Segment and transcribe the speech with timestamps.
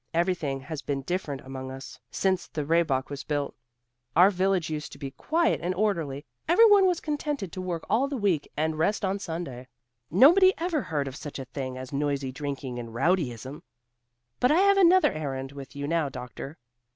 [0.15, 3.53] Everything has been different among us since the Rehbock was built.
[4.15, 8.07] Our village used to be quiet and orderly; every one was contented to work all
[8.07, 9.67] the week and rest on Sunday.
[10.09, 13.61] Nobody ever heard of such a thing as noisy drinking and rowdyism.
[14.39, 16.57] But I have another errand with you now, doctor.